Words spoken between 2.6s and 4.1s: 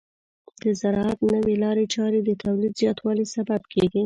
زیاتوالي سبب کیږي.